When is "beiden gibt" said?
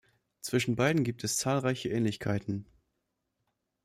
0.75-1.23